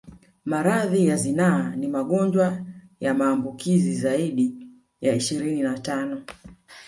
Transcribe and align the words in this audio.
Maradhi 0.45 1.07
ya 1.07 1.15
zinaa 1.15 1.75
ni 1.75 1.87
magonjwa 1.87 2.65
ya 2.99 3.13
maambukizi 3.13 3.95
zaidi 3.95 4.67
ya 5.01 5.15
ishirini 5.15 5.61
na 5.61 5.79
tano 5.79 6.23